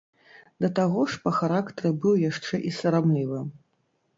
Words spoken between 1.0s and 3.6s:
ж па характары быў яшчэ і сарамлівым.